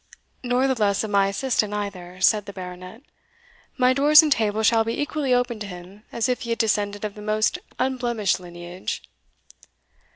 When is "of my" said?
1.03-1.27